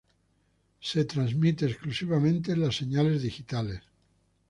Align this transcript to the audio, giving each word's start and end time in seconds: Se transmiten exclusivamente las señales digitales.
Se 0.79 1.05
transmiten 1.05 1.69
exclusivamente 1.69 2.57
las 2.57 2.75
señales 2.75 3.21
digitales. 3.21 3.81